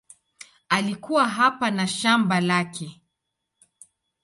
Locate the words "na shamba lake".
1.71-3.01